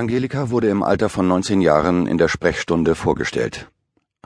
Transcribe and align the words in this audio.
Angelika 0.00 0.48
wurde 0.48 0.70
im 0.70 0.82
Alter 0.82 1.10
von 1.10 1.28
19 1.28 1.60
Jahren 1.60 2.06
in 2.06 2.16
der 2.16 2.28
Sprechstunde 2.28 2.94
vorgestellt. 2.94 3.70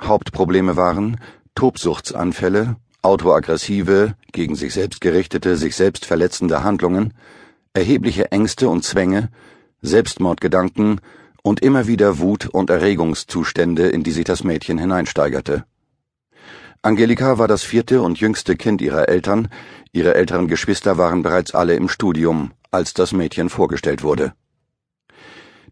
Hauptprobleme 0.00 0.76
waren 0.76 1.18
Tobsuchtsanfälle, 1.56 2.76
autoaggressive, 3.02 4.14
gegen 4.30 4.54
sich 4.54 4.72
selbst 4.72 5.00
gerichtete, 5.00 5.56
sich 5.56 5.74
selbst 5.74 6.06
verletzende 6.06 6.62
Handlungen, 6.62 7.12
erhebliche 7.72 8.30
Ängste 8.30 8.68
und 8.68 8.84
Zwänge, 8.84 9.30
Selbstmordgedanken 9.82 11.00
und 11.42 11.58
immer 11.58 11.88
wieder 11.88 12.20
Wut 12.20 12.46
und 12.46 12.70
Erregungszustände, 12.70 13.88
in 13.88 14.04
die 14.04 14.12
sich 14.12 14.24
das 14.24 14.44
Mädchen 14.44 14.78
hineinsteigerte. 14.78 15.64
Angelika 16.82 17.38
war 17.38 17.48
das 17.48 17.64
vierte 17.64 18.00
und 18.00 18.20
jüngste 18.20 18.54
Kind 18.54 18.80
ihrer 18.80 19.08
Eltern, 19.08 19.48
ihre 19.90 20.14
älteren 20.14 20.46
Geschwister 20.46 20.98
waren 20.98 21.24
bereits 21.24 21.52
alle 21.52 21.74
im 21.74 21.88
Studium, 21.88 22.52
als 22.70 22.94
das 22.94 23.10
Mädchen 23.10 23.48
vorgestellt 23.48 24.04
wurde. 24.04 24.34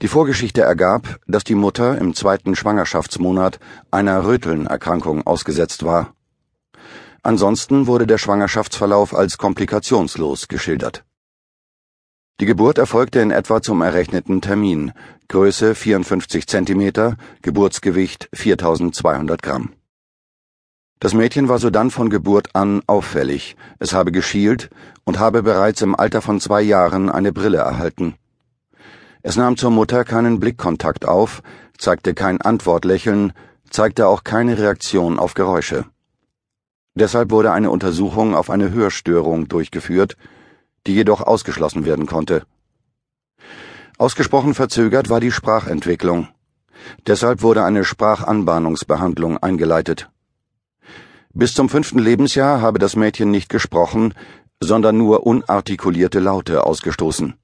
Die 0.03 0.09
Vorgeschichte 0.09 0.63
ergab, 0.63 1.21
dass 1.29 1.45
die 1.45 1.55
Mutter 1.55 1.97
im 1.97 2.13
zweiten 2.13 2.57
Schwangerschaftsmonat 2.57 3.61
einer 3.93 4.27
Rötelnerkrankung 4.27 5.25
ausgesetzt 5.25 5.85
war. 5.85 6.13
Ansonsten 7.23 7.87
wurde 7.87 8.09
der 8.09 8.19
Schwangerschaftsverlauf 8.19 9.15
als 9.15 9.39
komplikationslos 9.39 10.49
geschildert. 10.49 11.05
Die 12.41 12.47
Geburt 12.47 12.79
erfolgte 12.79 13.21
in 13.21 13.31
etwa 13.31 13.63
zum 13.63 13.81
errechneten 13.81 14.41
Termin, 14.41 14.91
Größe 15.29 15.77
54 15.77 16.49
cm, 16.49 17.17
Geburtsgewicht 17.41 18.29
4200 18.35 19.41
Gramm. 19.41 19.73
Das 20.99 21.15
Mädchen 21.15 21.49
war 21.49 21.61
sodann 21.61 21.93
von 21.93 22.11
Geburt 22.11 22.57
an 22.57 22.83
auffällig, 22.89 23.55
es 23.79 23.93
habe 23.93 24.11
geschielt 24.11 24.69
und 25.05 25.21
habe 25.21 25.45
bereits 25.45 25.81
im 25.81 25.95
Alter 25.95 26.23
von 26.23 26.41
zwei 26.41 26.63
Jahren 26.63 27.09
eine 27.09 27.33
Brille 27.33 27.59
erhalten. 27.59 28.17
Es 29.23 29.37
nahm 29.37 29.57
zur 29.57 29.71
Mutter 29.71 30.05
keinen 30.05 30.41
Blickkontakt 30.41 31.07
auf, 31.07 31.43
zeigte 31.79 32.13
kein 32.15 32.41
Antwortlächeln, 32.41 33.33
zeigte 33.71 34.09
auch 34.09 34.25
keine 34.25 34.59
Reaktion 34.59 35.19
auf 35.19 35.35
Geräusche. 35.35 35.87
Deshalb 36.95 37.31
wurde 37.31 37.53
eine 37.53 37.71
Untersuchung 37.71 38.35
auf 38.35 38.51
eine 38.51 38.73
Hörstörung 38.73 39.49
durchgeführt, 39.49 40.17
die 40.87 40.95
jedoch 40.95 41.21
ausgeschlossen 41.21 41.85
werden 41.85 42.07
konnte. 42.07 42.43
Ausgesprochen 43.97 44.55
verzögert 44.55 45.09
war 45.09 45.21
die 45.21 45.31
Sprachentwicklung. 45.31 46.29
Deshalb 47.07 47.43
wurde 47.43 47.65
eine 47.65 47.85
Sprachanbahnungsbehandlung 47.85 49.39
eingeleitet. 49.39 50.11
Bis 51.33 51.55
zum 51.55 51.69
fünften 51.69 52.01
Lebensjahr 52.01 52.61
habe 52.61 52.79
das 52.79 52.97
Mädchen 52.97 53.31
nicht 53.31 53.49
gesprochen, 53.49 54.15
sondern 54.61 54.99
nur 54.99 55.25
unartikulierte 55.27 56.19
Laute 56.19 56.67
ausgestoßen. 56.67 57.35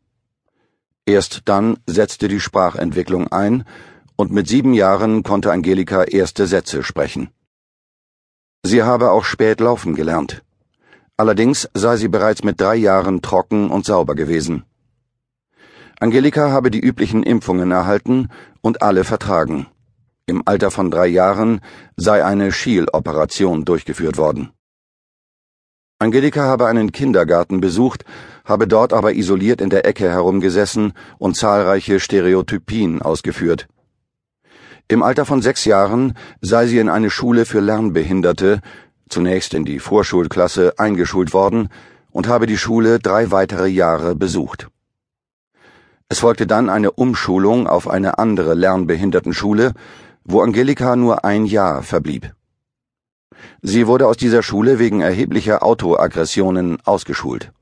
Erst 1.08 1.40
dann 1.46 1.78
setzte 1.86 2.28
die 2.28 2.38
Sprachentwicklung 2.38 3.28
ein, 3.28 3.64
und 4.16 4.30
mit 4.30 4.46
sieben 4.46 4.74
Jahren 4.74 5.22
konnte 5.22 5.50
Angelika 5.50 6.02
erste 6.04 6.46
Sätze 6.46 6.82
sprechen. 6.82 7.30
Sie 8.62 8.82
habe 8.82 9.10
auch 9.10 9.24
spät 9.24 9.58
laufen 9.60 9.94
gelernt. 9.94 10.42
Allerdings 11.16 11.66
sei 11.72 11.96
sie 11.96 12.08
bereits 12.08 12.44
mit 12.44 12.60
drei 12.60 12.76
Jahren 12.76 13.22
trocken 13.22 13.70
und 13.70 13.86
sauber 13.86 14.14
gewesen. 14.14 14.64
Angelika 15.98 16.50
habe 16.50 16.70
die 16.70 16.84
üblichen 16.88 17.22
Impfungen 17.22 17.70
erhalten 17.70 18.28
und 18.60 18.82
alle 18.82 19.04
vertragen. 19.04 19.66
Im 20.26 20.42
Alter 20.46 20.70
von 20.70 20.90
drei 20.90 21.06
Jahren 21.06 21.62
sei 21.96 22.22
eine 22.22 22.52
Schieloperation 22.52 23.64
durchgeführt 23.64 24.18
worden. 24.18 24.50
Angelika 26.00 26.42
habe 26.42 26.66
einen 26.66 26.92
Kindergarten 26.92 27.60
besucht, 27.60 28.04
habe 28.48 28.66
dort 28.66 28.94
aber 28.94 29.12
isoliert 29.12 29.60
in 29.60 29.68
der 29.68 29.84
Ecke 29.84 30.08
herumgesessen 30.10 30.94
und 31.18 31.36
zahlreiche 31.36 32.00
Stereotypien 32.00 33.02
ausgeführt. 33.02 33.68
Im 34.88 35.02
Alter 35.02 35.26
von 35.26 35.42
sechs 35.42 35.66
Jahren 35.66 36.14
sei 36.40 36.66
sie 36.66 36.78
in 36.78 36.88
eine 36.88 37.10
Schule 37.10 37.44
für 37.44 37.60
Lernbehinderte, 37.60 38.62
zunächst 39.10 39.52
in 39.52 39.66
die 39.66 39.80
Vorschulklasse, 39.80 40.78
eingeschult 40.78 41.34
worden 41.34 41.68
und 42.10 42.26
habe 42.26 42.46
die 42.46 42.56
Schule 42.56 42.98
drei 42.98 43.30
weitere 43.30 43.68
Jahre 43.68 44.16
besucht. 44.16 44.68
Es 46.08 46.20
folgte 46.20 46.46
dann 46.46 46.70
eine 46.70 46.90
Umschulung 46.90 47.66
auf 47.66 47.86
eine 47.86 48.18
andere 48.18 48.54
Lernbehindertenschule, 48.54 49.74
wo 50.24 50.40
Angelika 50.40 50.96
nur 50.96 51.26
ein 51.26 51.44
Jahr 51.44 51.82
verblieb. 51.82 52.32
Sie 53.60 53.86
wurde 53.86 54.06
aus 54.06 54.16
dieser 54.16 54.42
Schule 54.42 54.78
wegen 54.78 55.02
erheblicher 55.02 55.62
Autoaggressionen 55.62 56.78
ausgeschult. 56.82 57.52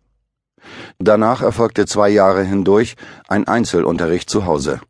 Danach 0.99 1.43
erfolgte 1.43 1.87
zwei 1.87 2.09
Jahre 2.09 2.43
hindurch 2.43 2.97
ein 3.29 3.47
Einzelunterricht 3.47 4.31
zu 4.31 4.47
Hause. 4.47 4.81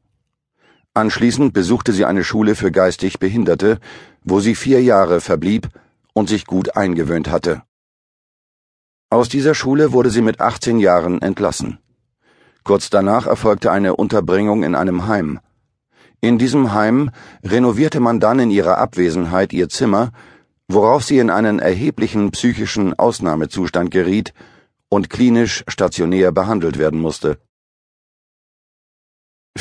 Anschließend 0.95 1.53
besuchte 1.53 1.93
sie 1.93 2.05
eine 2.05 2.25
Schule 2.25 2.55
für 2.55 2.73
geistig 2.73 3.19
Behinderte, 3.19 3.79
wo 4.23 4.41
sie 4.41 4.55
vier 4.55 4.83
Jahre 4.83 5.21
verblieb 5.21 5.69
und 6.15 6.29
sich 6.29 6.47
gut 6.47 6.77
eingewöhnt 6.77 7.31
hatte. 7.31 7.63
Aus 9.11 9.29
dieser 9.29 9.55
Schule 9.55 9.93
wurde 9.93 10.11
sie 10.11 10.23
mit 10.23 10.41
18 10.41 10.79
Jahren 10.79 11.21
entlassen. 11.23 11.79
Kurz 12.65 12.91
danach 12.91 13.27
erfolgte 13.27 13.71
eine 13.71 13.95
Unterbringung 13.95 14.63
in 14.63 14.75
einem 14.75 15.07
Heim. 15.07 15.39
In 16.21 16.39
diesem 16.39 16.73
Heim 16.73 17.11
renovierte 17.45 18.01
man 18.01 18.19
dann 18.19 18.39
in 18.39 18.51
ihrer 18.51 18.79
Abwesenheit 18.79 19.53
ihr 19.53 19.69
Zimmer 19.69 20.13
worauf 20.69 21.05
sie 21.05 21.19
in 21.19 21.31
einen 21.31 21.59
erheblichen 21.59 22.31
psychischen 22.33 22.99
Ausnahmezustand 22.99 23.91
geriet 23.91 24.33
und 24.97 25.11
klinisch 25.11 25.63
stationär 25.69 26.33
behandelt 26.33 26.79
werden 26.79 27.01
musste. 27.07 27.39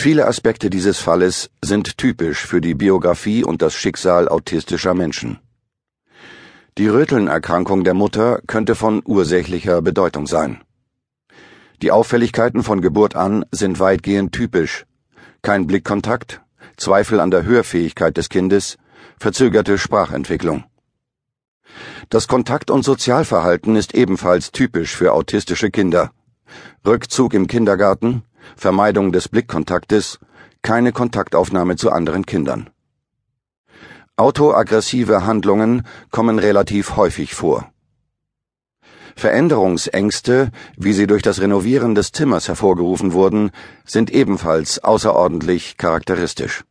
Viele 0.04 0.28
Aspekte 0.28 0.70
dieses 0.70 0.98
Falles 1.00 1.50
sind 1.62 1.98
typisch 1.98 2.46
für 2.46 2.62
die 2.62 2.74
Biografie 2.74 3.44
und 3.44 3.62
das 3.62 3.74
Schicksal 3.74 4.30
autistischer 4.30 4.94
Menschen. 4.94 5.40
Die 6.78 6.88
Rötelnerkrankung 6.88 7.84
der 7.84 7.94
Mutter 7.94 8.42
könnte 8.48 8.76
von 8.76 9.02
ursächlicher 9.06 9.82
Bedeutung 9.82 10.26
sein. 10.26 10.62
Die 11.82 11.92
Auffälligkeiten 11.92 12.64
von 12.64 12.80
Geburt 12.82 13.16
an 13.16 13.46
sind 13.52 13.80
weitgehend 13.80 14.32
typisch. 14.32 14.86
Kein 15.42 15.68
Blickkontakt, 15.68 16.42
Zweifel 16.78 17.20
an 17.20 17.32
der 17.32 17.44
Hörfähigkeit 17.44 18.16
des 18.16 18.30
Kindes, 18.30 18.78
verzögerte 19.20 19.78
Sprachentwicklung. 19.78 20.64
Das 22.10 22.28
Kontakt- 22.28 22.72
und 22.72 22.84
Sozialverhalten 22.84 23.76
ist 23.76 23.96
ebenfalls 23.96 24.52
typisch 24.52 24.96
für 24.96 25.14
autistische 25.14 25.72
Kinder. 25.72 26.12
Rückzug 26.86 27.34
im 27.34 27.48
Kindergarten, 27.48 28.24
Vermeidung 28.56 29.12
des 29.12 29.28
Blickkontaktes, 29.30 30.20
keine 30.62 30.92
Kontaktaufnahme 30.92 31.76
zu 31.76 31.92
anderen 31.92 32.26
Kindern. 32.26 32.70
Autoaggressive 34.18 35.26
Handlungen 35.26 35.84
kommen 36.10 36.40
relativ 36.40 36.96
häufig 36.96 37.36
vor. 37.36 37.72
Veränderungsängste, 39.18 40.52
wie 40.78 40.94
sie 40.94 41.08
durch 41.08 41.22
das 41.22 41.40
Renovieren 41.40 41.96
des 41.96 42.12
Zimmers 42.12 42.48
hervorgerufen 42.48 43.14
wurden, 43.14 43.52
sind 43.86 44.12
ebenfalls 44.12 44.84
außerordentlich 44.84 45.78
charakteristisch. 45.78 46.64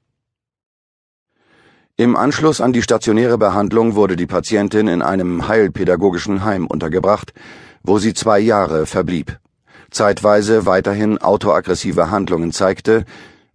Im 1.97 2.17
Anschluss 2.17 2.61
an 2.61 2.73
die 2.73 2.83
stationäre 2.83 3.39
Behandlung 3.39 3.95
wurde 3.95 4.17
die 4.17 4.27
Patientin 4.27 4.89
in 4.89 5.01
einem 5.01 5.47
heilpädagogischen 5.47 6.45
Heim 6.45 6.67
untergebracht, 6.67 7.33
wo 7.85 8.01
sie 8.01 8.15
zwei 8.15 8.41
Jahre 8.41 8.87
verblieb, 8.87 9.39
zeitweise 9.93 10.67
weiterhin 10.67 11.19
autoaggressive 11.19 12.11
Handlungen 12.11 12.51
zeigte, 12.51 13.05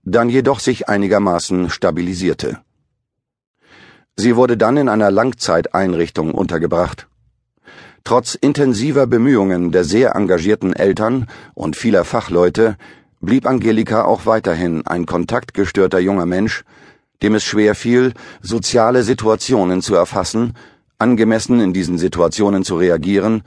dann 0.04 0.30
jedoch 0.30 0.62
sich 0.62 0.88
einigermaßen 0.88 1.70
stabilisierte. 1.70 2.60
Sie 4.16 4.38
wurde 4.38 4.56
dann 4.56 4.78
in 4.78 4.88
einer 4.88 5.12
Langzeiteinrichtung 5.12 6.34
untergebracht. 6.34 7.08
Trotz 8.06 8.36
intensiver 8.36 9.06
Bemühungen 9.06 9.74
der 9.74 9.84
sehr 9.84 10.16
engagierten 10.16 10.72
Eltern 10.72 11.28
und 11.56 11.76
vieler 11.76 12.06
Fachleute 12.06 12.78
blieb 13.20 13.46
Angelika 13.46 14.06
auch 14.06 14.26
weiterhin 14.26 14.88
ein 14.88 15.06
kontaktgestörter 15.06 16.00
junger 16.00 16.26
Mensch, 16.26 16.64
dem 17.22 17.36
es 17.36 17.44
schwer 17.44 17.76
fiel, 17.76 18.14
soziale 18.42 19.04
Situationen 19.04 19.82
zu 19.82 19.96
erfassen, 19.96 20.54
angemessen 20.98 21.60
in 21.60 21.74
diesen 21.74 21.98
Situationen 21.98 22.64
zu 22.64 22.78
reagieren 22.78 23.44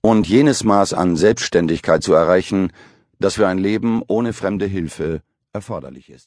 und 0.00 0.28
jenes 0.28 0.64
Maß 0.64 0.94
an 0.94 1.16
Selbstständigkeit 1.16 2.02
zu 2.02 2.12
erreichen, 2.12 2.72
das 3.18 3.34
für 3.34 3.46
ein 3.46 3.58
Leben 3.58 4.02
ohne 4.06 4.32
fremde 4.32 4.66
Hilfe 4.66 5.22
erforderlich 5.52 6.10
ist 6.10 6.20